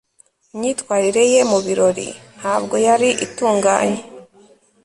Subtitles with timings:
[0.53, 2.07] imyitwarire ye mu birori
[2.39, 4.01] ntabwo yari itunganye